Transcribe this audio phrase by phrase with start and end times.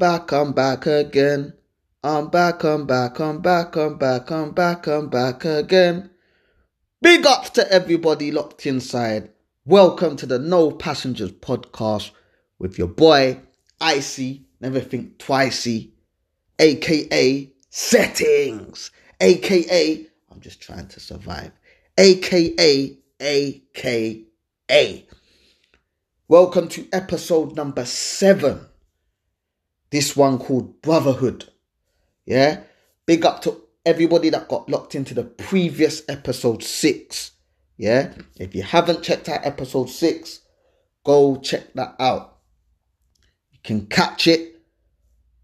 [0.00, 1.52] back, I'm back again.
[2.02, 6.08] I'm back, I'm back, I'm back, I'm back, I'm back, I'm back again.
[7.02, 9.30] Big ups to everybody locked inside.
[9.66, 12.12] Welcome to the No Passengers podcast
[12.58, 13.40] with your boy,
[13.78, 15.90] Icy, Never Think Twicey,
[16.58, 21.52] aka Settings, aka I'm just trying to survive,
[21.98, 24.26] aka aka.
[26.26, 28.69] Welcome to episode number seven.
[29.90, 31.50] This one called Brotherhood.
[32.24, 32.62] Yeah?
[33.06, 37.32] Big up to everybody that got locked into the previous episode six.
[37.76, 38.14] Yeah?
[38.36, 40.40] If you haven't checked out episode six,
[41.04, 42.38] go check that out.
[43.50, 44.60] You can catch it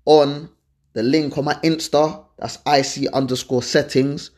[0.04, 0.50] on
[0.92, 2.24] the link on my Insta.
[2.38, 4.30] That's IC underscore settings.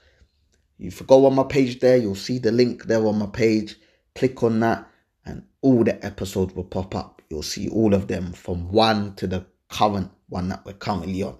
[0.79, 3.77] If you go on my page there, you'll see the link there on my page.
[4.15, 4.89] Click on that
[5.27, 7.21] and all the episodes will pop up.
[7.29, 11.39] You'll see all of them from one to the current one that we're currently on.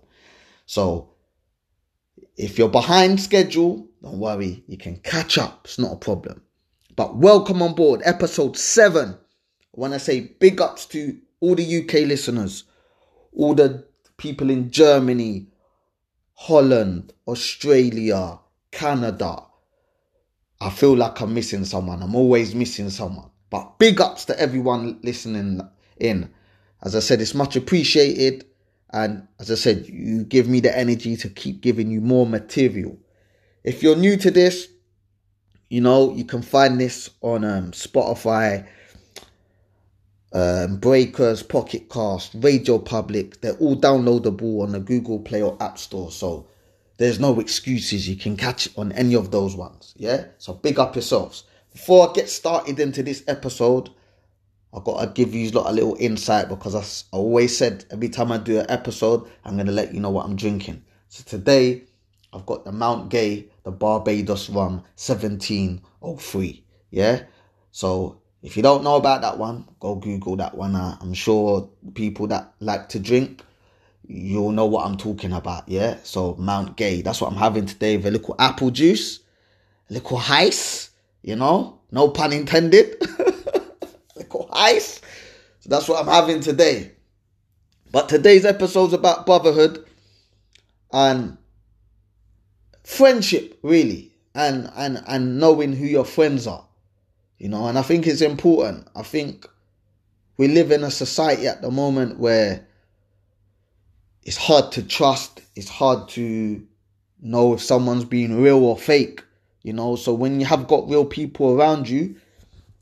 [0.67, 1.11] So
[2.37, 5.63] if you're behind schedule, don't worry, you can catch up.
[5.65, 6.43] It's not a problem.
[6.95, 9.11] But welcome on board, episode seven.
[9.11, 12.65] I want to say big ups to all the UK listeners,
[13.33, 15.49] all the people in Germany,
[16.35, 18.39] Holland, Australia,
[18.71, 19.45] Canada.
[20.61, 22.03] I feel like I'm missing someone.
[22.03, 23.31] I'm always missing someone.
[23.51, 25.61] But big ups to everyone listening
[25.99, 26.31] in.
[26.83, 28.45] As I said, it's much appreciated.
[28.91, 32.99] And as I said, you give me the energy to keep giving you more material.
[33.65, 34.69] If you're new to this,
[35.69, 38.67] you know, you can find this on um, Spotify,
[40.33, 43.41] um, Breakers, Pocket Cast, Radio Public.
[43.41, 46.11] They're all downloadable on the Google Play or App Store.
[46.11, 46.49] So
[46.97, 48.09] there's no excuses.
[48.09, 49.95] You can catch on any of those ones.
[49.97, 50.25] Yeah.
[50.39, 51.45] So big up yourselves.
[51.73, 53.91] Before I get started into this episode,
[54.73, 58.31] I've got to give you lot a little insight because I always said every time
[58.31, 60.83] I do an episode, I'm going to let you know what I'm drinking.
[61.09, 61.85] So today,
[62.33, 66.65] I've got the Mount Gay, the Barbados rum 1703.
[66.91, 67.23] Yeah.
[67.71, 70.77] So if you don't know about that one, go Google that one.
[70.77, 73.43] Uh, I'm sure people that like to drink,
[74.07, 75.69] you'll know what I'm talking about.
[75.69, 75.97] Yeah.
[76.03, 79.21] So Mount Gay, that's what I'm having today with a little apple juice,
[79.89, 80.91] a little ice,
[81.23, 83.03] you know, no pun intended.
[84.59, 85.01] ice.
[85.61, 86.93] So that's what I'm having today.
[87.91, 89.85] But today's episode's about brotherhood
[90.93, 91.39] and
[92.85, 96.67] friendship, really, and and and knowing who your friends are.
[97.39, 98.89] You know, and I think it's important.
[98.97, 99.47] I think
[100.37, 102.67] we live in a society at the moment where
[104.25, 106.67] it's hard to trust, it's hard to
[107.21, 109.23] know if someone's being real or fake.
[109.63, 112.17] You know, so when you have got real people around you,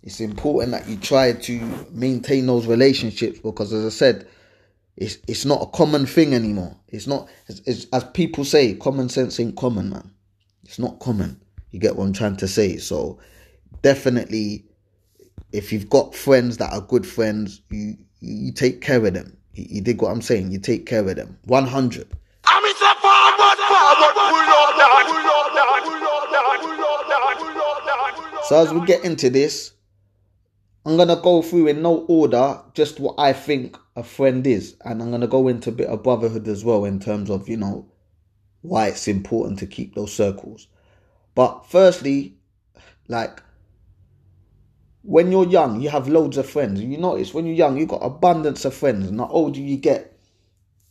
[0.06, 4.28] it's important that you try to maintain those relationships because, as I said,
[4.96, 6.76] it's it's not a common thing anymore.
[6.86, 10.08] It's not it's, it's, as people say, common sense ain't common, man.
[10.62, 11.40] It's not common.
[11.72, 12.76] You get what I'm trying to say.
[12.76, 13.18] So
[13.82, 14.64] definitely,
[15.50, 19.36] if you've got friends that are good friends, you you take care of them.
[19.54, 20.52] You, you dig what I'm saying?
[20.52, 21.36] You take care of them.
[21.46, 22.06] One hundred.
[28.48, 29.72] So as we get into this,
[30.86, 35.02] I'm gonna go through in no order just what I think a friend is, and
[35.02, 37.90] I'm gonna go into a bit of brotherhood as well in terms of you know
[38.62, 40.68] why it's important to keep those circles.
[41.34, 42.36] But firstly,
[43.08, 43.42] like
[45.02, 46.80] when you're young, you have loads of friends.
[46.80, 50.16] You notice when you're young, you've got abundance of friends, and the older you get,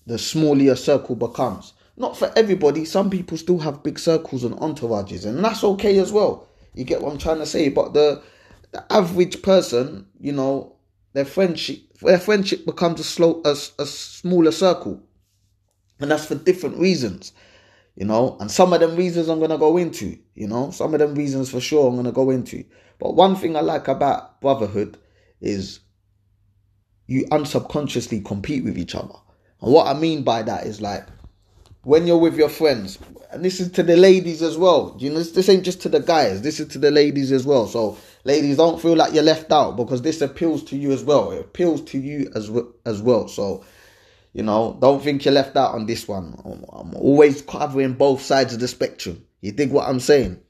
[0.06, 1.72] the smaller your circle becomes.
[1.96, 2.84] Not for everybody.
[2.84, 6.50] Some people still have big circles and entourages, and that's okay as well.
[6.74, 7.70] You get what I'm trying to say?
[7.70, 8.22] But the
[8.76, 10.76] the average person, you know,
[11.14, 15.02] their friendship their friendship becomes a slow a, a smaller circle.
[16.02, 17.32] And that's for different reasons.
[17.96, 21.00] You know, and some of them reasons I'm gonna go into, you know, some of
[21.00, 22.66] them reasons for sure I'm gonna go into.
[23.00, 24.98] But one thing I like about brotherhood
[25.40, 25.80] is
[27.08, 29.16] you unsubconsciously compete with each other.
[29.62, 31.08] And what I mean by that is like
[31.84, 33.00] when you're with your friends,
[33.32, 34.96] and this is to the ladies as well.
[35.00, 36.42] You know, this, this ain't just to the guys.
[36.42, 37.68] This is to the ladies as well.
[37.68, 41.32] So, ladies, don't feel like you're left out because this appeals to you as well.
[41.32, 42.52] It appeals to you as
[42.86, 43.30] as well.
[43.30, 43.64] So,
[44.34, 46.36] you know, don't think you're left out on this one.
[46.74, 49.26] I'm always covering both sides of the spectrum.
[49.40, 50.42] You dig what I'm saying?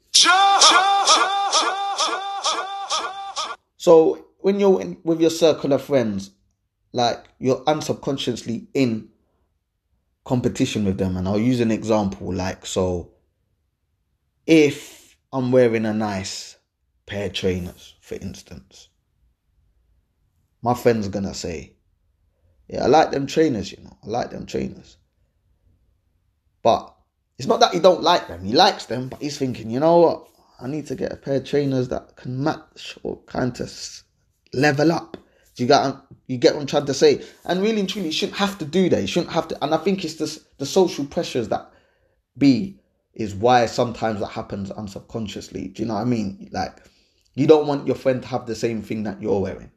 [3.78, 6.32] So, when you're in, with your circle of friends,
[6.92, 9.10] like you're unsubconsciously in
[10.24, 11.18] competition with them.
[11.18, 13.12] And I'll use an example like so
[14.48, 16.55] if I'm wearing a nice
[17.06, 18.90] pair trainers, for instance,
[20.62, 21.74] my friend's gonna say,
[22.68, 24.98] Yeah, I like them trainers, you know, I like them trainers.
[26.64, 26.96] But
[27.38, 29.98] it's not that he don't like them, he likes them, but he's thinking, you know
[29.98, 30.28] what?
[30.60, 34.04] I need to get a pair of trainers that can match or kind of
[34.54, 35.18] level up.
[35.56, 35.96] Do you get
[36.28, 37.24] you get what I'm trying to say?
[37.46, 39.02] And really and truly, you shouldn't have to do that.
[39.02, 39.64] You shouldn't have to.
[39.64, 41.72] And I think it's this the social pressures that
[42.38, 42.80] be
[43.14, 45.74] is why sometimes that happens unsubconsciously.
[45.74, 46.50] Do you know what I mean?
[46.52, 46.78] Like
[47.36, 49.72] you don't want your friend to have the same thing that you're wearing.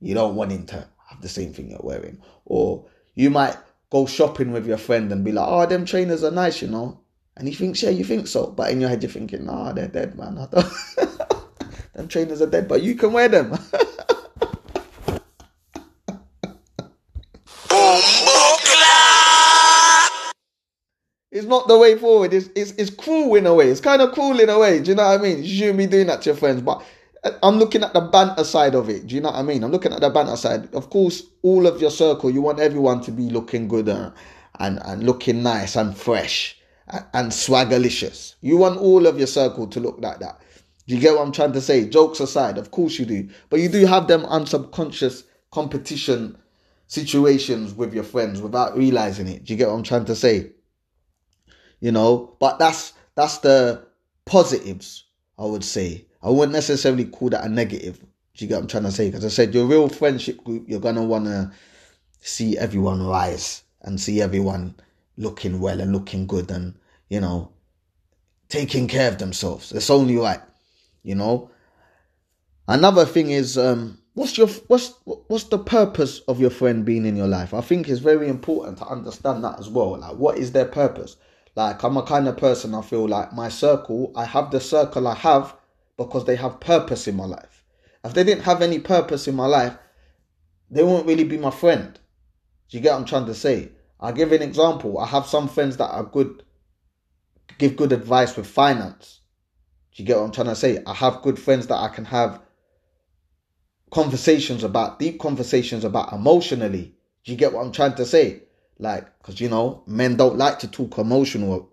[0.00, 2.20] You don't want him to have the same thing you're wearing.
[2.44, 3.56] Or you might
[3.90, 7.00] go shopping with your friend and be like, "Oh, them trainers are nice," you know.
[7.36, 9.88] And he thinks, "Yeah, you think so," but in your head you're thinking, "Nah, they're
[9.88, 10.34] dead, man.
[11.94, 13.56] them trainers are dead, but you can wear them."
[21.50, 22.32] not the way forward.
[22.32, 23.68] It's, it's, it's cruel in a way.
[23.68, 24.80] It's kind of cruel in a way.
[24.80, 25.42] Do you know what I mean?
[25.44, 26.62] You shouldn't be doing that to your friends.
[26.62, 26.82] But
[27.22, 29.06] uh, I'm looking at the banter side of it.
[29.06, 29.62] Do you know what I mean?
[29.62, 30.74] I'm looking at the banter side.
[30.74, 34.12] Of course, all of your circle, you want everyone to be looking good and,
[34.58, 36.56] and, and looking nice and fresh
[36.88, 38.36] and, and swaggerlicious.
[38.40, 40.40] You want all of your circle to look like that.
[40.86, 41.88] Do you get what I'm trying to say?
[41.88, 43.28] Jokes aside, of course you do.
[43.50, 46.36] But you do have them unsubconscious competition
[46.88, 49.44] situations with your friends without realizing it.
[49.44, 50.50] Do you get what I'm trying to say?
[51.80, 52.36] You know.
[52.38, 53.86] But that's that's the
[54.24, 55.04] positives,
[55.38, 56.06] I would say.
[56.22, 57.98] I wouldn't necessarily call that a negative.
[57.98, 59.08] Do you get what I'm trying to say?
[59.08, 61.52] Because I said your real friendship group, you're gonna wanna
[62.20, 64.74] see everyone rise and see everyone
[65.16, 66.74] looking well and looking good and
[67.08, 67.52] you know
[68.48, 69.72] taking care of themselves.
[69.72, 70.40] It's only right,
[71.02, 71.50] you know.
[72.68, 77.16] Another thing is um what's your what's what's the purpose of your friend being in
[77.16, 77.54] your life?
[77.54, 79.98] I think it's very important to understand that as well.
[79.98, 81.16] Like what is their purpose?
[81.56, 85.08] Like I'm a kind of person I feel like my circle, I have the circle
[85.08, 85.56] I have
[85.96, 87.64] because they have purpose in my life.
[88.04, 89.76] If they didn't have any purpose in my life,
[90.70, 91.98] they won't really be my friend.
[92.68, 93.72] Do you get what I'm trying to say?
[93.98, 94.98] I'll give an example.
[94.98, 96.44] I have some friends that are good,
[97.58, 99.20] give good advice with finance.
[99.94, 100.82] Do you get what I'm trying to say?
[100.86, 102.40] I have good friends that I can have
[103.90, 106.94] conversations about, deep conversations about emotionally.
[107.24, 108.44] Do you get what I'm trying to say?
[108.80, 111.70] Like, because you know, men don't like to talk emotional,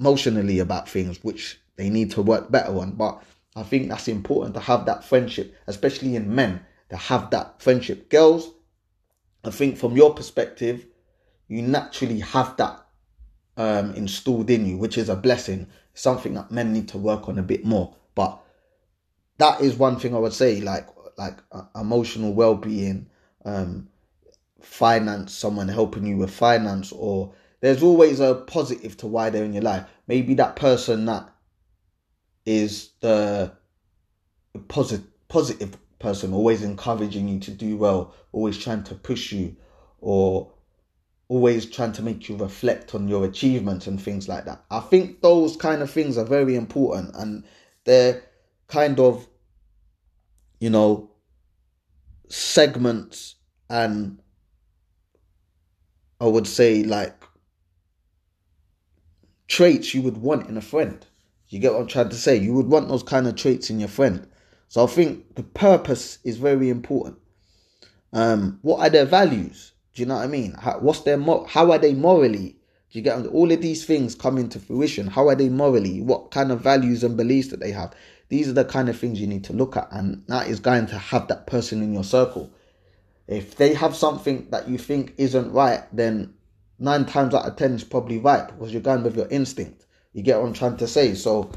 [0.00, 2.92] emotionally about things, which they need to work better on.
[2.92, 3.22] But
[3.54, 6.60] I think that's important to have that friendship, especially in men,
[6.90, 8.10] to have that friendship.
[8.10, 8.50] Girls,
[9.44, 10.84] I think from your perspective,
[11.46, 12.84] you naturally have that
[13.56, 15.68] um, installed in you, which is a blessing.
[15.94, 17.94] Something that men need to work on a bit more.
[18.14, 18.40] But
[19.38, 23.08] that is one thing I would say, like like uh, emotional well being,
[23.44, 23.88] um,
[24.60, 29.52] finance, someone helping you with finance, or there's always a positive to why they're in
[29.52, 29.84] your life.
[30.06, 31.28] Maybe that person that
[32.46, 33.52] is the
[34.68, 39.56] positive positive person, always encouraging you to do well, always trying to push you,
[40.00, 40.52] or
[41.28, 44.64] always trying to make you reflect on your achievements and things like that.
[44.70, 47.44] I think those kind of things are very important and
[47.84, 48.22] they're
[48.66, 49.26] kind of,
[50.58, 51.10] you know,
[52.28, 53.34] segments
[53.68, 54.20] and
[56.20, 57.24] I would say like
[59.46, 61.04] traits you would want in a friend.
[61.48, 62.36] You get what I'm trying to say?
[62.36, 64.26] You would want those kind of traits in your friend.
[64.68, 67.18] So I think the purpose is very important.
[68.12, 69.72] Um, what are their values?
[69.94, 70.52] Do you know what I mean?
[70.52, 72.56] How, what's their mo- how are they morally?
[72.90, 75.06] Do you get all of these things come into fruition?
[75.06, 76.00] How are they morally?
[76.00, 77.94] What kind of values and beliefs that they have?
[78.28, 80.86] These are the kind of things you need to look at, and that is going
[80.86, 82.50] to have that person in your circle.
[83.28, 86.34] If they have something that you think isn't right, then
[86.78, 89.84] nine times out of ten is probably right because you're going with your instinct.
[90.14, 91.14] You get what I'm trying to say?
[91.14, 91.52] So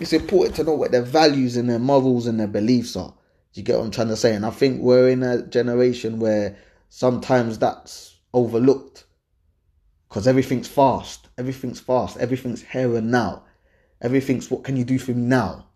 [0.00, 3.14] it's important to know what their values and their morals and their beliefs are.
[3.52, 4.34] Do you get what I'm trying to say?
[4.34, 6.56] And I think we're in a generation where
[6.88, 9.04] sometimes that's overlooked
[10.08, 13.44] because everything's fast, everything's fast, everything's here and now,
[14.00, 15.66] everything's what can you do for me now?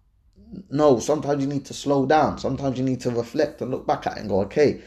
[0.71, 2.39] No, sometimes you need to slow down.
[2.39, 4.81] Sometimes you need to reflect and look back at it and go, okay,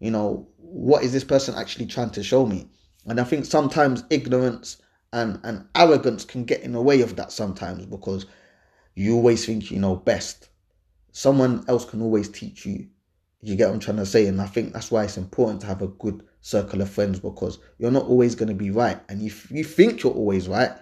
[0.00, 2.68] you know, what is this person actually trying to show me?
[3.06, 4.78] And I think sometimes ignorance
[5.12, 8.26] and, and arrogance can get in the way of that sometimes because
[8.94, 10.48] you always think you know best.
[11.12, 12.88] Someone else can always teach you.
[13.42, 14.26] You get what I'm trying to say?
[14.26, 17.58] And I think that's why it's important to have a good circle of friends because
[17.78, 18.98] you're not always going to be right.
[19.08, 20.72] And if you think you're always right,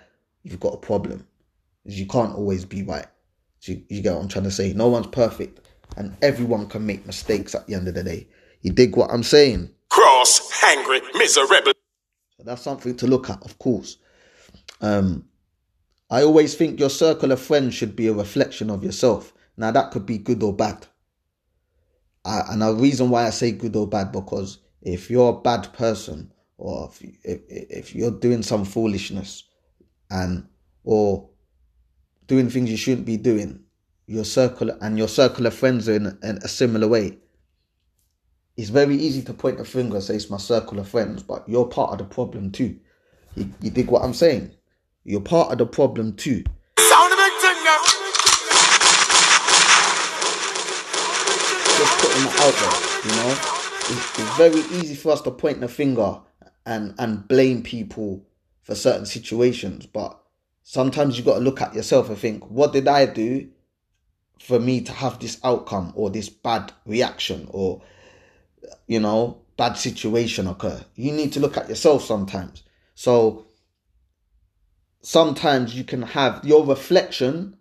[0.43, 1.27] you've got a problem.
[1.85, 3.07] You can't always be right.
[3.63, 4.73] You, you get what I'm trying to say?
[4.73, 5.61] No one's perfect.
[5.97, 8.29] And everyone can make mistakes at the end of the day.
[8.65, 9.71] You dig what I'm saying?
[9.91, 11.73] Cross, hungry, miserable.
[12.39, 13.99] that's something to look at, of course.
[14.81, 15.27] Um,
[16.11, 19.35] I always think your circle of friends should be a reflection of yourself.
[19.59, 20.87] Now, that could be good or bad.
[22.25, 25.71] I, and the reason why I say good or bad because if you're a bad
[25.75, 29.45] person or if, if, if you're doing some foolishness
[30.11, 30.49] and
[30.85, 31.29] or
[32.27, 33.63] doing things you shouldn't be doing,
[34.07, 37.19] your circle and your circle of friends are in, in a similar way.
[38.57, 41.49] It's very easy to point the finger and say it's my circle of friends, but
[41.49, 42.79] you're part of the problem too.
[43.35, 44.53] You, you dig what I'm saying?
[45.03, 46.45] You're part of the problem too.
[51.77, 53.31] Just putting it out there, you know.
[53.87, 56.21] It's, it's very easy for us to point the finger
[56.65, 58.25] and and blame people
[58.63, 60.17] for certain situations, but
[60.63, 63.49] sometimes you got to look at yourself and think, what did I do
[64.39, 67.83] for me to have this outcome or this bad reaction or
[68.87, 70.85] you know bad situation occur?
[70.95, 72.63] You need to look at yourself sometimes.
[72.95, 73.47] So
[75.03, 77.57] sometimes you can have your reflection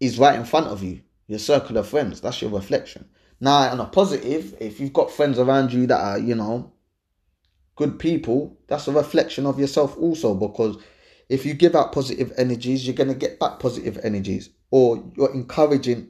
[0.00, 2.20] is right in front of you, your circle of friends.
[2.20, 3.08] That's your reflection.
[3.40, 6.72] Now, on a positive, if you've got friends around you that are, you know,
[7.76, 10.34] good people, that's a reflection of yourself also.
[10.34, 10.76] Because
[11.28, 15.34] if you give out positive energies, you're going to get back positive energies, or you're
[15.34, 16.08] encouraging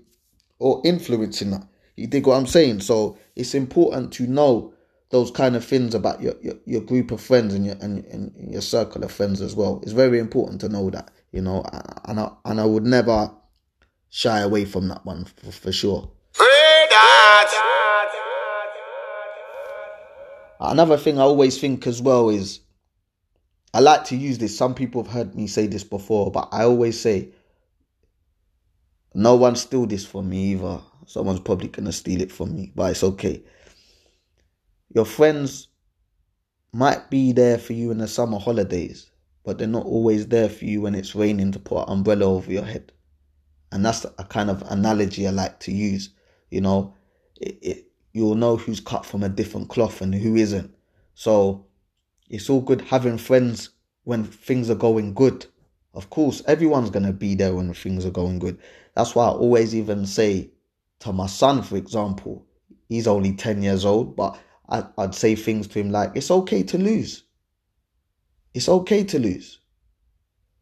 [0.58, 1.66] or influencing that.
[1.98, 2.80] You dig what I'm saying?
[2.80, 4.72] So it's important to know
[5.10, 8.52] those kind of things about your, your, your group of friends and your and, and
[8.52, 9.80] your circle of friends as well.
[9.82, 11.64] It's very important to know that, you know,
[12.04, 13.32] and I, and I would never
[14.10, 16.10] shy away from that one for, for sure.
[20.60, 22.60] Another thing I always think as well is
[23.72, 24.56] I like to use this.
[24.56, 27.30] Some people have heard me say this before, but I always say
[29.14, 30.80] no one steal this from me either.
[31.08, 33.42] Someone's probably gonna steal it from me, but it's okay.
[34.94, 35.68] Your friends
[36.72, 39.10] might be there for you in the summer holidays,
[39.42, 42.52] but they're not always there for you when it's raining to put an umbrella over
[42.52, 42.92] your head.
[43.72, 46.10] And that's a kind of analogy I like to use.
[46.50, 46.94] You know,
[47.40, 50.74] it, it, you'll know who's cut from a different cloth and who isn't.
[51.14, 51.64] So
[52.28, 53.70] it's all good having friends
[54.04, 55.46] when things are going good.
[55.94, 58.58] Of course, everyone's going to be there when things are going good.
[58.94, 60.50] That's why I always even say
[61.00, 62.46] to my son, for example,
[62.88, 64.38] he's only 10 years old, but
[64.68, 67.24] I, I'd say things to him like, it's okay to lose.
[68.54, 69.60] It's okay to lose.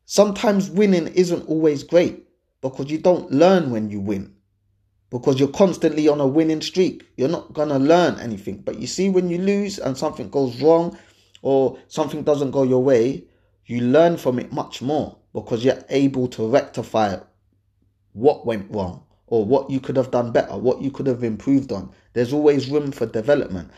[0.04, 2.26] Sometimes winning isn't always great
[2.60, 4.34] because you don't learn when you win
[5.10, 7.06] because you're constantly on a winning streak.
[7.16, 8.58] You're not going to learn anything.
[8.58, 10.98] But you see, when you lose and something goes wrong
[11.42, 13.24] or something doesn't go your way,
[13.66, 17.16] you learn from it much more because you're able to rectify
[18.12, 21.72] what went wrong or what you could have done better, what you could have improved
[21.72, 21.90] on.
[22.12, 23.70] There's always room for development.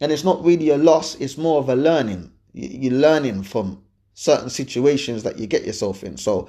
[0.00, 2.32] And it's not really a loss, it's more of a learning.
[2.52, 3.82] You're learning from
[4.14, 6.16] certain situations that you get yourself in.
[6.16, 6.48] So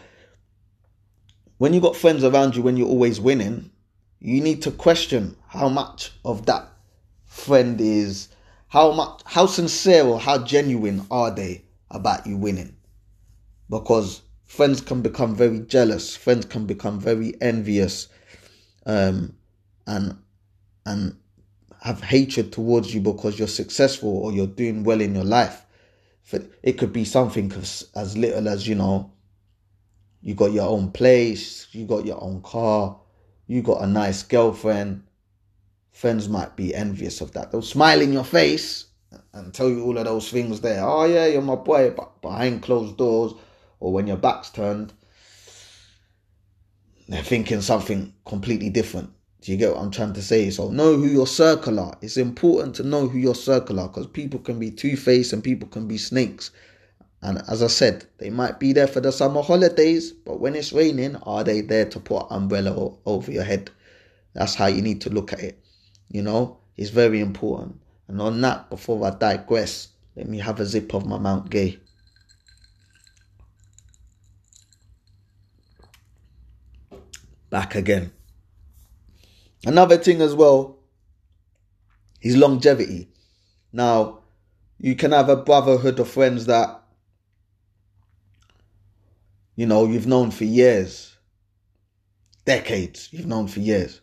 [1.57, 3.71] when you've got friends around you when you're always winning,
[4.19, 6.67] you need to question how much of that
[7.25, 8.29] friend is
[8.67, 12.75] how much how sincere or how genuine are they about you winning
[13.69, 18.07] because friends can become very jealous friends can become very envious
[18.85, 19.35] um,
[19.87, 20.17] and
[20.85, 21.15] and
[21.81, 25.65] have hatred towards you because you're successful or you're doing well in your life
[26.61, 29.11] it could be something as, as little as you know
[30.21, 32.99] you got your own place, you got your own car,
[33.47, 35.03] you got a nice girlfriend.
[35.91, 37.51] Friends might be envious of that.
[37.51, 38.85] They'll smile in your face
[39.33, 40.83] and tell you all of those things there.
[40.83, 43.33] Oh yeah, you're my boy, but behind closed doors
[43.79, 44.93] or when your back's turned,
[47.09, 49.09] they're thinking something completely different.
[49.41, 50.51] Do you get what I'm trying to say?
[50.51, 51.97] So know who your circle are.
[52.01, 55.43] It's important to know who your circle are because people can be two faced and
[55.43, 56.51] people can be snakes.
[57.23, 60.71] And as I said, they might be there for the summer holidays, but when it's
[60.71, 63.71] raining, are they there to put an umbrella over your head?
[64.33, 65.59] That's how you need to look at it.
[66.09, 67.79] You know, it's very important.
[68.07, 71.79] And on that, before I digress, let me have a zip of my Mount Gay.
[77.49, 78.11] Back again.
[79.65, 80.79] Another thing as well
[82.21, 83.09] is longevity.
[83.73, 84.19] Now,
[84.77, 86.79] you can have a brotherhood of friends that
[89.59, 91.17] you know, you've known for years,
[92.45, 93.99] decades, you've known for years.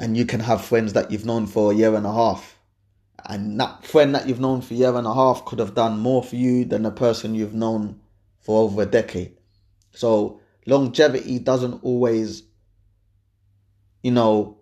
[0.00, 2.58] And you can have friends that you've known for a year and a half.
[3.24, 6.00] And that friend that you've known for a year and a half could have done
[6.00, 8.00] more for you than the person you've known
[8.40, 9.36] for over a decade.
[9.92, 12.42] So longevity doesn't always,
[14.02, 14.58] you know,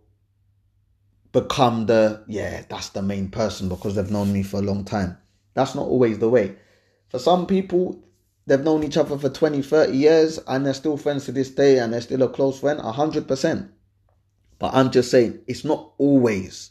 [1.33, 5.17] become the, yeah, that's the main person because they've known me for a long time.
[5.55, 6.57] That's not always the way.
[7.09, 8.03] For some people,
[8.47, 11.79] they've known each other for 20, 30 years and they're still friends to this day
[11.79, 13.69] and they're still a close friend, 100%.
[14.59, 16.71] But I'm just saying, it's not always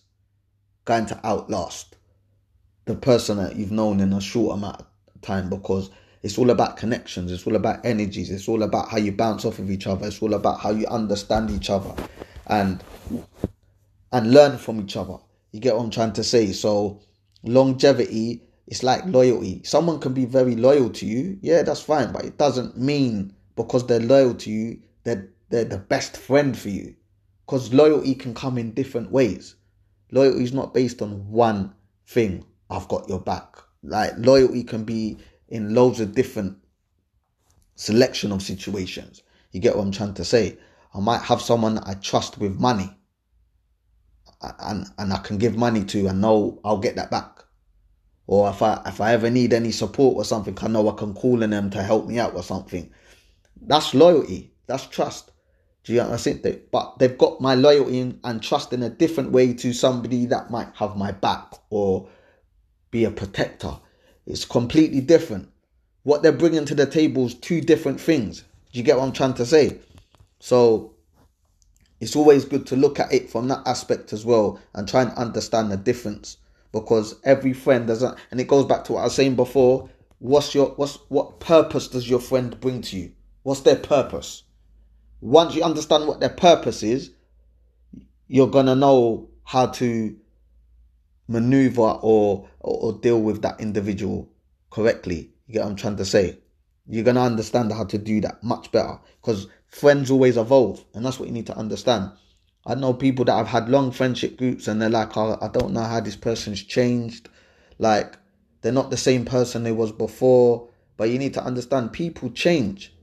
[0.86, 1.96] going to outlast
[2.86, 5.90] the person that you've known in a short amount of time because
[6.24, 9.60] it's all about connections, it's all about energies, it's all about how you bounce off
[9.60, 11.94] of each other, it's all about how you understand each other
[12.48, 12.84] and
[14.12, 15.18] and learn from each other.
[15.51, 16.51] You get what I'm trying to say?
[16.51, 17.01] So
[17.44, 19.62] longevity it's like loyalty.
[19.66, 23.86] Someone can be very loyal to you, yeah, that's fine, but it doesn't mean because
[23.86, 25.18] they're loyal to you that
[25.50, 26.96] they're, they're the best friend for you.
[27.46, 29.56] Because loyalty can come in different ways.
[30.12, 31.74] Loyalty is not based on one
[32.08, 32.46] thing.
[32.70, 33.58] I've got your back.
[33.84, 35.18] Like loyalty can be
[35.51, 36.58] in loads of different
[37.75, 39.22] selection of situations.
[39.51, 40.58] You get what I'm trying to say?
[40.93, 42.98] I might have someone I trust with money
[44.41, 47.43] and and I can give money to and know I'll get that back.
[48.27, 51.13] Or if I if I ever need any support or something, I know I can
[51.13, 52.91] call on them to help me out or something.
[53.62, 54.53] That's loyalty.
[54.67, 55.31] That's trust.
[55.84, 56.72] Do you understand that?
[56.72, 60.70] But they've got my loyalty and trust in a different way to somebody that might
[60.75, 62.08] have my back or
[62.91, 63.77] be a protector.
[64.25, 65.50] It's completely different.
[66.04, 68.42] What they're bringing to the table is two different things.
[68.72, 69.80] Do you get what I'm trying to say?
[70.40, 70.94] So
[72.00, 75.12] it's always good to look at it from that aspect as well and try and
[75.13, 76.38] understand the difference
[76.72, 80.56] because every friend doesn't and it goes back to what I was saying before what's
[80.56, 83.12] your what's what purpose does your friend bring to you
[83.44, 84.44] what's their purpose
[85.20, 87.12] once you understand what their purpose is
[88.28, 90.16] you're gonna know how to
[91.32, 94.30] maneuver or, or, or deal with that individual
[94.70, 96.38] correctly you get what i'm trying to say
[96.88, 101.20] you're gonna understand how to do that much better because friends always evolve and that's
[101.20, 102.12] what you need to understand
[102.65, 105.74] I know people that have had long friendship groups and they're like, oh, I don't
[105.74, 107.28] know how this person's changed.
[107.80, 108.15] Like,
[108.62, 110.69] they're not the same person they was before.
[110.97, 112.93] But you need to understand people change.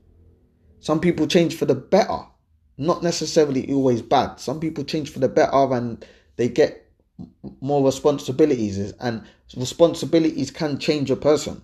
[0.79, 2.19] Some people change for the better,
[2.77, 4.39] not necessarily always bad.
[4.39, 6.05] Some people change for the better and
[6.37, 6.88] they get
[7.61, 8.77] more responsibilities.
[8.77, 9.23] is, And
[9.55, 11.61] responsibilities can change a person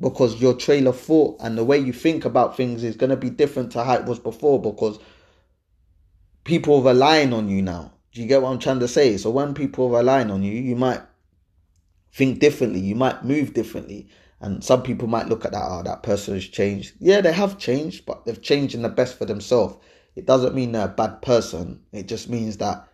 [0.00, 3.16] because your trail of thought and the way you think about things is going to
[3.16, 4.98] be different to how it was before because
[6.44, 7.92] people are relying on you now.
[8.12, 9.16] Do you get what I'm trying to say?
[9.16, 11.02] So when people are relying on you, you might
[12.12, 14.08] think differently, you might move differently.
[14.40, 16.94] And some people might look at that, oh, that person has changed.
[17.00, 19.76] Yeah, they have changed, but they've changed in the best for themselves.
[20.14, 21.80] It doesn't mean they're a bad person.
[21.92, 22.88] It just means that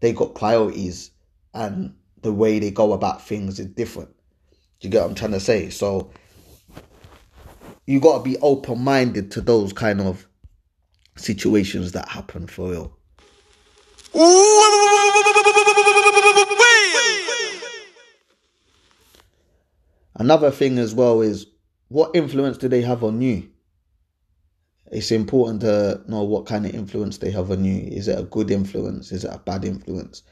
[0.00, 1.10] they got priorities
[1.54, 4.14] and the way they go about things is different.
[4.80, 5.70] Do you get what I'm trying to say?
[5.70, 6.10] So
[7.86, 10.26] you got to be open minded to those kind of
[11.16, 12.98] situations that happen for real.
[20.16, 21.46] Another thing as well is
[21.88, 23.48] what influence do they have on you?
[24.92, 27.88] It's important to know what kind of influence they have on you.
[27.90, 29.12] Is it a good influence?
[29.12, 30.22] Is it a bad influence?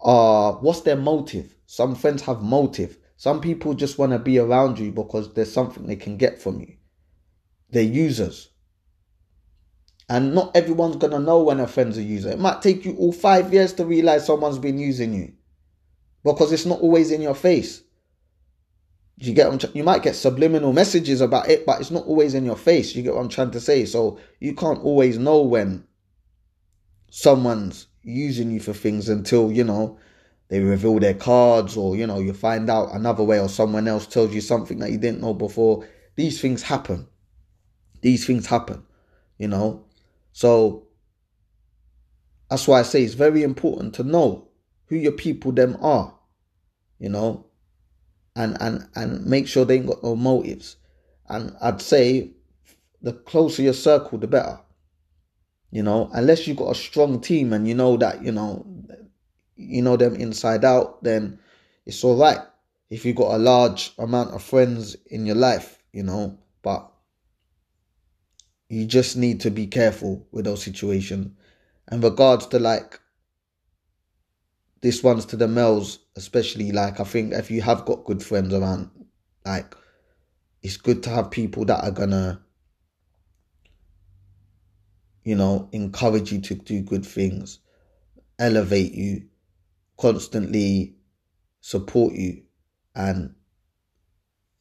[0.00, 1.54] Uh, what's their motive?
[1.66, 2.98] Some friends have motive.
[3.16, 6.60] Some people just want to be around you because there's something they can get from
[6.60, 6.76] you.
[7.70, 8.48] They're users.
[10.08, 12.30] And not everyone's gonna know when a friend's a user.
[12.30, 15.32] It might take you all five years to realize someone's been using you.
[16.24, 17.82] Because it's not always in your face.
[19.16, 22.56] You get you might get subliminal messages about it, but it's not always in your
[22.56, 22.94] face.
[22.94, 23.84] You get what I'm trying to say?
[23.84, 25.84] So you can't always know when
[27.10, 29.98] someone's using you for things until, you know,
[30.48, 34.06] they reveal their cards or, you know, you find out another way or someone else
[34.06, 35.86] tells you something that you didn't know before.
[36.16, 37.06] These things happen.
[38.00, 38.84] These things happen,
[39.38, 39.84] you know.
[40.32, 40.86] So
[42.48, 44.48] that's why I say it's very important to know
[44.86, 46.14] who your people them are,
[46.98, 47.46] you know,
[48.34, 50.76] and and and make sure they ain't got no motives.
[51.28, 52.30] And I'd say
[53.02, 54.60] the closer your circle, the better.
[55.70, 58.66] You know, unless you've got a strong team and you know that, you know,
[59.56, 61.38] you know them inside out, then
[61.84, 62.40] it's all right.
[62.90, 66.90] If you've got a large amount of friends in your life, you know, but
[68.68, 71.32] you just need to be careful with those situations.
[71.88, 73.00] And regards to like
[74.80, 78.54] this one's to the males, especially like I think if you have got good friends
[78.54, 78.90] around,
[79.44, 79.74] like
[80.62, 82.40] it's good to have people that are gonna,
[85.28, 87.58] you know, encourage you to do good things,
[88.38, 89.26] elevate you,
[89.98, 90.96] constantly
[91.60, 92.42] support you,
[92.94, 93.34] and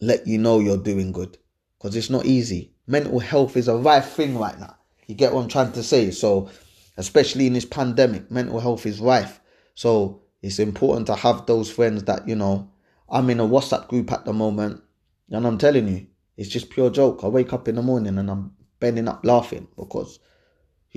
[0.01, 1.37] let you know you're doing good.
[1.77, 4.75] Because it's not easy mental health is a rife thing right now.
[5.05, 6.11] You get what I'm trying to say?
[6.11, 6.49] So,
[6.95, 9.39] especially in this pandemic, mental health is rife.
[9.75, 12.71] So, it's important to have those friends that, you know,
[13.09, 14.81] I'm in a WhatsApp group at the moment,
[15.29, 17.23] and I'm telling you, it's just pure joke.
[17.23, 20.19] I wake up in the morning and I'm bending up laughing because,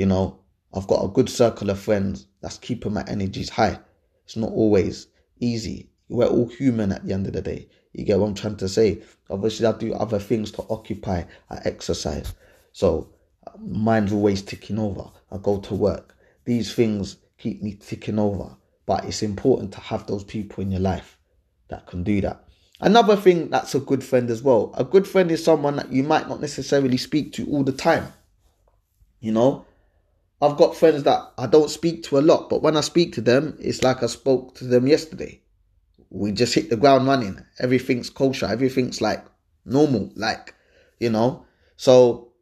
[0.00, 0.40] you know,
[0.72, 3.78] I've got a good circle of friends that's keeping my energies high.
[4.24, 5.08] It's not always
[5.40, 5.90] easy.
[6.08, 7.68] We're all human at the end of the day.
[7.92, 9.02] You get what I'm trying to say?
[9.28, 11.24] Obviously, I do other things to occupy.
[11.50, 12.32] I exercise.
[12.72, 13.12] So,
[13.58, 15.04] mine's always ticking over.
[15.30, 16.16] I go to work.
[16.46, 18.56] These things keep me ticking over.
[18.86, 21.18] But it's important to have those people in your life
[21.68, 22.48] that can do that.
[22.80, 24.72] Another thing that's a good friend as well.
[24.78, 28.10] A good friend is someone that you might not necessarily speak to all the time.
[29.20, 29.66] You know,
[30.42, 33.20] I've got friends that I don't speak to a lot, but when I speak to
[33.20, 35.42] them, it's like I spoke to them yesterday.
[36.08, 37.40] We just hit the ground running.
[37.58, 38.46] Everything's kosher.
[38.46, 39.24] Everything's like
[39.64, 40.54] normal, like,
[40.98, 41.44] you know.
[41.76, 42.32] So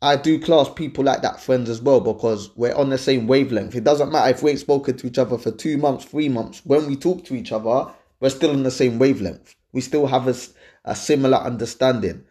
[0.00, 3.74] I do class people like that friends as well because we're on the same wavelength.
[3.74, 6.62] It doesn't matter if we ain't spoken to each other for two months, three months.
[6.64, 9.54] When we talk to each other, we're still on the same wavelength.
[9.72, 10.34] We still have a,
[10.86, 12.24] a similar understanding.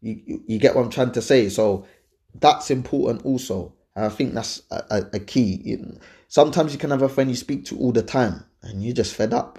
[0.00, 1.48] You, you, you get what I'm trying to say?
[1.48, 1.86] So
[2.34, 3.74] that's important also.
[3.94, 5.76] And I think that's a, a, a key.
[6.28, 9.14] Sometimes you can have a friend you speak to all the time and you're just
[9.14, 9.58] fed up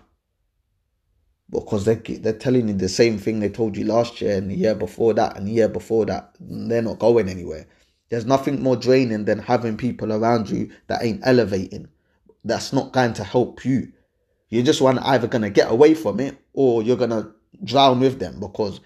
[1.51, 4.55] because they're, they're telling you the same thing they told you last year and the
[4.55, 6.35] year before that and the year before that.
[6.39, 7.67] They're not going anywhere.
[8.09, 11.87] There's nothing more draining than having people around you that ain't elevating.
[12.43, 13.91] That's not going to help you.
[14.49, 17.31] You're just one either gonna get away from it or you're gonna
[17.63, 18.81] drown with them because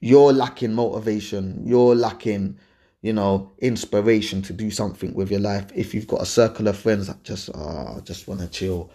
[0.00, 1.62] you're lacking motivation.
[1.66, 2.58] You're lacking
[3.06, 5.66] you know, inspiration to do something with your life.
[5.72, 8.90] If you've got a circle of friends that just, uh, just want to chill,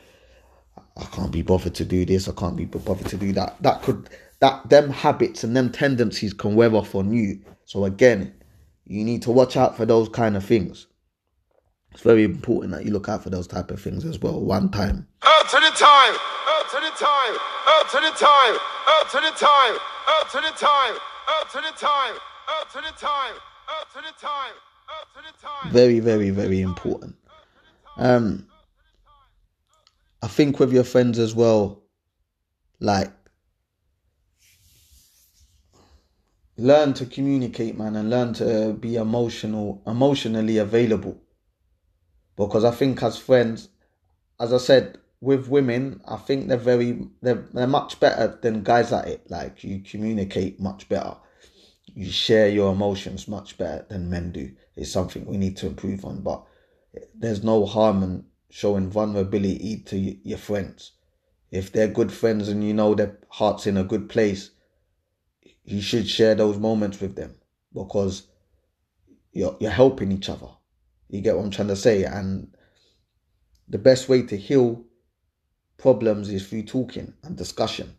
[0.97, 3.55] I can't be bothered to do this, I can't be bothered to do that.
[3.63, 4.09] That could,
[4.41, 7.39] that, them habits and them tendencies can wear off on you.
[7.63, 8.33] So again,
[8.85, 10.87] you need to watch out for those kind of things.
[11.93, 14.41] It's very important that you look out for those type of things as well.
[14.41, 15.07] One time.
[15.21, 16.15] Up to the time.
[16.49, 17.37] Up to the time.
[17.65, 18.57] Up to the time.
[18.89, 19.77] Up to the time.
[20.09, 20.95] Up to the time.
[21.29, 22.15] Up to the time.
[22.49, 23.50] Up to the time.
[25.71, 27.15] Very, very, very important.
[27.97, 28.47] Um,
[30.21, 31.83] I think with your friends as well,
[32.79, 33.11] like
[36.57, 41.19] learn to communicate, man, and learn to be emotional, emotionally available.
[42.37, 43.69] Because I think as friends,
[44.39, 48.91] as I said, with women, I think they're very they're they're much better than guys
[48.91, 49.29] at it.
[49.29, 51.17] Like you communicate much better
[51.93, 54.51] you share your emotions much better than men do.
[54.75, 56.21] It's something we need to improve on.
[56.21, 56.43] But
[57.15, 60.93] there's no harm in showing vulnerability to your friends.
[61.51, 64.51] If they're good friends and you know their heart's in a good place,
[65.63, 67.35] you should share those moments with them
[67.73, 68.27] because
[69.33, 70.47] you're you're helping each other.
[71.09, 72.03] You get what I'm trying to say?
[72.03, 72.55] And
[73.67, 74.83] the best way to heal
[75.77, 77.95] problems is through talking and discussion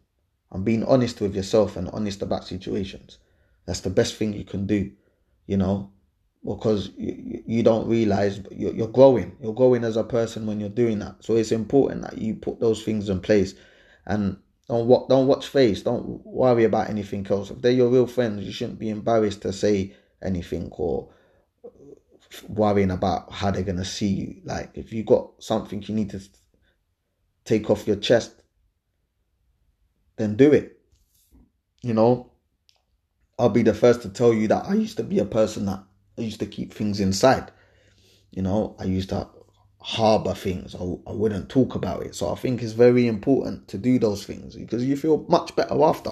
[0.51, 3.19] and being honest with yourself and honest about situations.
[3.67, 4.91] That's the best thing you can do,
[5.47, 5.93] you know,
[6.45, 9.37] because you, you don't realize you're, you're growing.
[9.41, 11.17] You're growing as a person when you're doing that.
[11.21, 13.55] So it's important that you put those things in place
[14.07, 14.37] and
[14.69, 15.83] don't watch, don't watch face.
[15.83, 17.51] Don't worry about anything else.
[17.51, 21.11] If they're your real friends, you shouldn't be embarrassed to say anything or
[22.49, 24.41] worrying about how they're gonna see you.
[24.45, 26.21] Like if you got something you need to
[27.45, 28.43] take off your chest,
[30.17, 30.79] then do it.
[31.83, 32.32] You know,
[33.39, 35.83] I'll be the first to tell you that I used to be a person that
[36.19, 37.51] I used to keep things inside.
[38.31, 39.29] You know, I used to
[39.81, 40.75] harbor things.
[40.75, 42.15] I, I wouldn't talk about it.
[42.15, 45.83] So I think it's very important to do those things because you feel much better
[45.83, 46.11] after.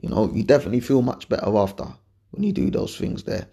[0.00, 1.86] You know, you definitely feel much better after
[2.30, 3.48] when you do those things there.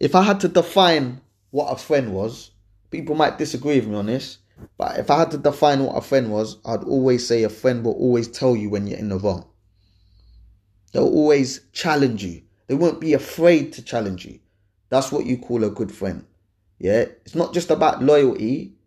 [0.00, 1.20] If I had to define
[1.50, 2.50] what a friend was,
[2.90, 4.38] people might disagree with me on this,
[4.76, 7.84] but if I had to define what a friend was, I'd always say a friend
[7.84, 9.46] will always tell you when you're in the wrong.
[10.92, 12.42] They'll always challenge you.
[12.66, 14.40] They won't be afraid to challenge you.
[14.88, 16.24] That's what you call a good friend.
[16.78, 18.78] Yeah, it's not just about loyalty,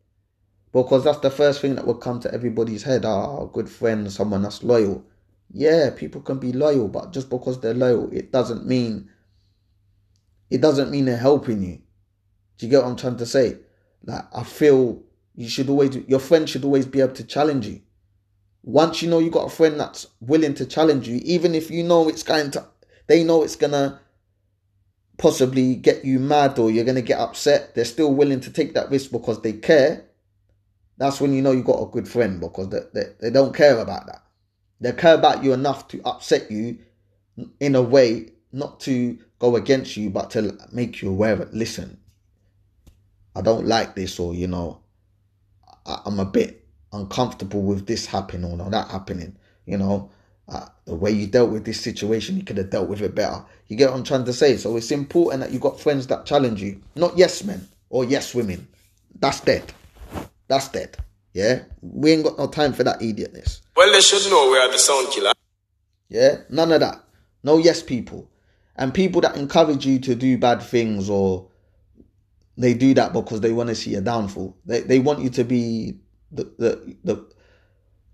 [0.71, 3.05] because that's the first thing that will come to everybody's head.
[3.05, 5.03] Ah, a good friend, someone that's loyal.
[5.51, 9.09] Yeah, people can be loyal, but just because they're loyal, it doesn't mean
[10.49, 11.81] it doesn't mean they're helping you.
[12.57, 13.57] Do you get what I'm trying to say?
[14.05, 15.03] Like I feel
[15.35, 17.81] you should always your friend should always be able to challenge you.
[18.63, 21.84] Once you know you got a friend that's willing to challenge you, even if you
[21.84, 22.63] know it's going to,
[23.08, 24.00] they know it's gonna
[25.17, 28.89] possibly get you mad or you're gonna get upset, they're still willing to take that
[28.91, 30.06] risk because they care.
[30.97, 33.80] That's when you know you got a good friend because they, they, they don't care
[33.80, 34.24] about that.
[34.80, 36.78] They care about you enough to upset you
[37.60, 41.54] in a way, not to go against you, but to make you aware of it.
[41.54, 42.00] Listen,
[43.36, 44.82] I don't like this, or you know,
[45.86, 46.61] I, I'm a bit
[46.93, 49.36] uncomfortable with this happening or that happening.
[49.65, 50.10] you know,
[50.49, 53.43] uh, the way you dealt with this situation, you could have dealt with it better.
[53.67, 54.58] You get what I'm trying to say?
[54.58, 58.36] So it's important that you got friends that challenge you, not yes men or yes
[58.36, 58.67] women.
[59.19, 59.71] That's dead.
[60.47, 60.97] That's dead.
[61.34, 63.62] Yeah, we ain't got no time for that idiotness.
[63.77, 65.32] Well, they should know we are the sound killer.
[66.10, 67.01] Yeah, none of that.
[67.43, 68.30] No yes people.
[68.75, 71.47] And people that encourage you to do bad things or
[72.58, 74.58] they do that because they want to see a downfall.
[74.65, 75.99] They they want you to be
[76.31, 77.25] the the, the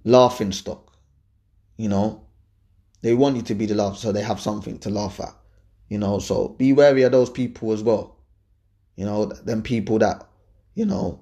[0.03, 0.93] laughing stock.
[1.77, 2.23] You know?
[3.01, 5.35] They want you to be the laugh so they have something to laugh at.
[5.89, 8.17] You know, so be wary of those people as well.
[8.95, 10.27] You know, them people that,
[10.73, 11.21] you know,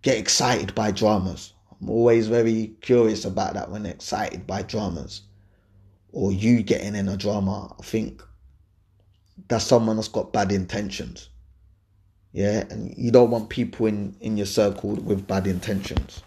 [0.00, 1.52] get excited by dramas.
[1.80, 5.22] I'm always very curious about that when excited by dramas.
[6.12, 7.74] Or you getting in a drama.
[7.78, 8.22] I think
[9.48, 11.28] that's someone that's got bad intentions.
[12.32, 16.22] Yeah, and you don't want people in, in your circle with bad intentions.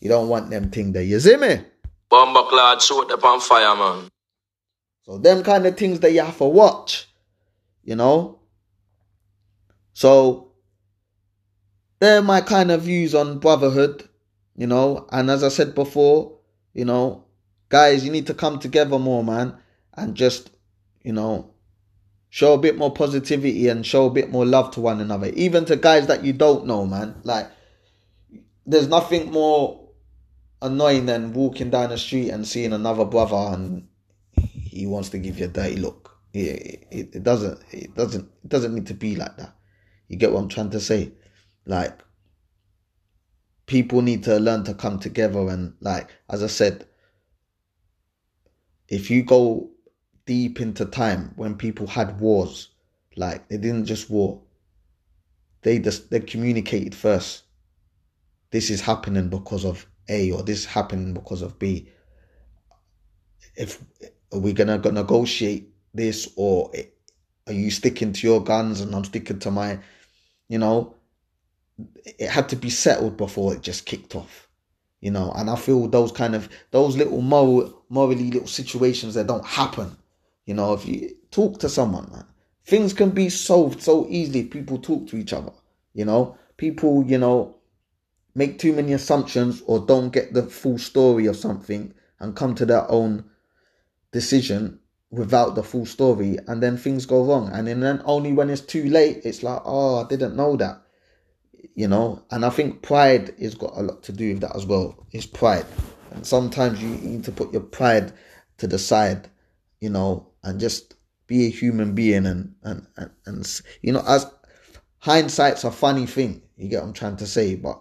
[0.00, 1.02] You don't want them thing there.
[1.02, 1.60] You see me?
[2.08, 4.08] Bomber clad shoot up on fire, man.
[5.02, 7.08] So them kind of things that you have to watch.
[7.82, 8.38] You know?
[9.92, 10.52] So
[12.00, 14.08] they're my kind of views on brotherhood,
[14.56, 15.06] you know.
[15.10, 16.38] And as I said before,
[16.74, 17.24] you know,
[17.68, 19.56] guys, you need to come together more, man,
[19.94, 20.50] and just,
[21.02, 21.53] you know,
[22.34, 25.64] show a bit more positivity and show a bit more love to one another, even
[25.64, 27.14] to guys that you don't know, man.
[27.22, 27.48] Like,
[28.66, 29.88] there's nothing more
[30.60, 33.86] annoying than walking down the street and seeing another brother and
[34.32, 36.18] he wants to give you a dirty look.
[36.32, 39.54] It, it, it doesn't it doesn't it doesn't need to be like that.
[40.08, 41.12] You get what I'm trying to say?
[41.66, 42.00] Like
[43.66, 46.88] people need to learn to come together and like as I said,
[48.88, 49.70] if you go
[50.26, 52.68] deep into time when people had wars,
[53.16, 54.40] like they didn't just war.
[55.62, 57.44] They just they communicated first.
[58.50, 61.88] This is happening because of A or this happening because of B.
[63.56, 63.82] If
[64.32, 66.70] are we gonna go negotiate this or
[67.46, 69.78] are you sticking to your guns and I'm sticking to my,
[70.48, 70.96] you know,
[72.04, 74.48] it had to be settled before it just kicked off,
[75.00, 75.32] you know.
[75.34, 79.96] And I feel those kind of those little moral, morally little situations that don't happen,
[80.46, 80.74] you know.
[80.74, 82.26] If you talk to someone, man,
[82.64, 85.52] things can be solved so easily if people talk to each other,
[85.92, 86.36] you know.
[86.56, 87.56] People, you know,
[88.34, 92.66] make too many assumptions or don't get the full story of something and come to
[92.66, 93.24] their own
[94.12, 94.80] decision
[95.10, 98.88] without the full story and then things go wrong and then only when it's too
[98.88, 100.82] late it's like oh i didn't know that
[101.74, 104.66] you know and i think pride has got a lot to do with that as
[104.66, 105.66] well it's pride
[106.12, 108.12] and sometimes you need to put your pride
[108.58, 109.28] to the side
[109.80, 110.94] you know and just
[111.26, 114.26] be a human being and and and, and you know as
[114.98, 117.80] hindsight's a funny thing you get what i'm trying to say but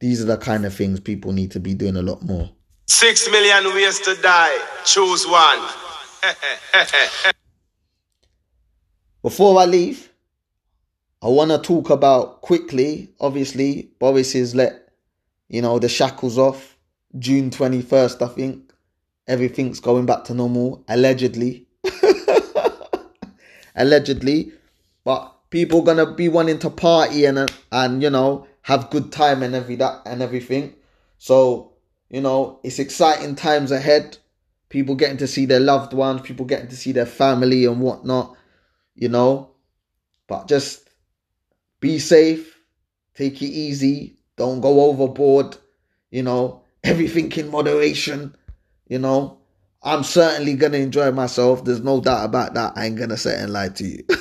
[0.00, 2.50] these are the kind of things people need to be doing a lot more
[2.88, 4.58] Six million ways to die.
[4.84, 5.58] Choose one.
[9.22, 10.10] Before I leave,
[11.22, 13.10] I want to talk about quickly.
[13.20, 14.88] Obviously, Boris has let
[15.48, 16.78] you know the shackles off.
[17.18, 18.67] June twenty first, I think.
[19.28, 21.66] Everything's going back to normal, allegedly.
[23.76, 24.52] allegedly,
[25.04, 29.54] but people gonna be wanting to party and and you know have good time and
[29.54, 30.74] every that and everything.
[31.18, 31.72] So
[32.10, 34.16] you know, it's exciting times ahead.
[34.68, 38.36] People getting to see their loved ones, people getting to see their family and whatnot,
[38.94, 39.50] you know.
[40.26, 40.88] But just
[41.80, 42.58] be safe,
[43.14, 45.56] take it easy, don't go overboard,
[46.10, 48.34] you know, everything in moderation,
[48.88, 49.38] you know.
[49.82, 51.64] I'm certainly gonna enjoy myself.
[51.64, 52.72] There's no doubt about that.
[52.76, 54.04] I ain't gonna sit and lie to you.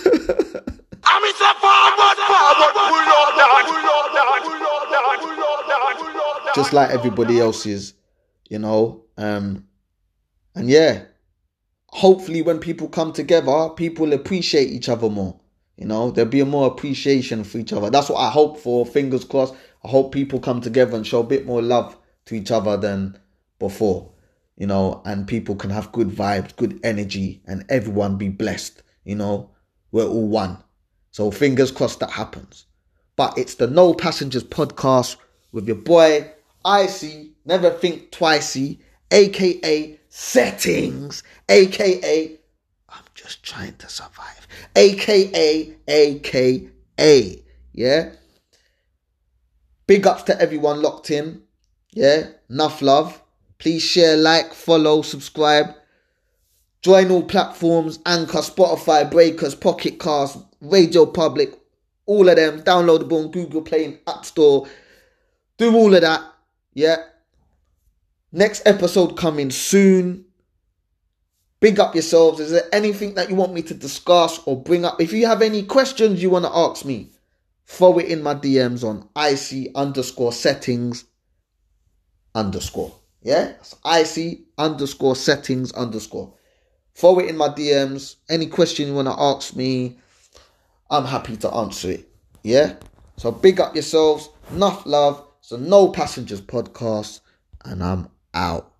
[6.56, 7.94] Just like everybody else is,
[8.50, 9.04] you know.
[9.18, 9.66] Um,
[10.56, 11.04] and yeah,
[11.90, 15.40] hopefully when people come together, people appreciate each other more.
[15.76, 17.90] You know, there'll be a more appreciation for each other.
[17.92, 18.86] That's what I hope for.
[18.86, 19.54] Fingers crossed.
[19.86, 23.20] I hope people come together and show a bit more love to each other than
[23.60, 24.12] before.
[24.58, 28.82] You know, and people can have good vibes, good energy, and everyone be blessed.
[29.06, 29.52] You know,
[29.92, 30.58] we're all one.
[31.12, 32.66] So fingers crossed that happens.
[33.16, 35.18] But it's the No Passengers podcast
[35.52, 36.32] with your boy
[36.66, 38.80] Icy, Never Think Twicey,
[39.12, 42.38] aka Settings, aka
[42.90, 47.44] I'm just trying to survive, aka aka
[47.74, 48.10] yeah.
[49.86, 51.44] Big ups to everyone locked in,
[51.92, 52.28] yeah.
[52.50, 53.22] Enough love.
[53.60, 55.74] Please share, like, follow, subscribe.
[56.82, 61.60] Join all platforms Anchor, Spotify, Breakers, Pocket Cast, Radio Public,
[62.06, 62.62] all of them.
[62.62, 64.68] Downloadable on Google Play and App Store.
[65.58, 66.22] Do all of that.
[66.74, 66.98] Yeah.
[68.32, 70.26] Next episode coming soon.
[71.60, 72.40] Big up yourselves.
[72.40, 75.02] Is there anything that you want me to discuss or bring up?
[75.02, 77.10] If you have any questions you want to ask me,
[77.66, 81.06] throw it in my DMs on IC underscore settings
[82.36, 82.94] underscore.
[83.28, 83.56] Yeah?
[83.84, 86.34] That's IC underscore settings underscore.
[86.96, 88.16] Throw it in my DMs.
[88.30, 89.98] Any question you want to ask me,
[90.90, 92.10] I'm happy to answer it.
[92.44, 92.76] Yeah?
[93.18, 94.30] So big up yourselves.
[94.52, 95.28] Enough love.
[95.42, 97.20] So no passengers podcast.
[97.66, 98.72] And I'm out.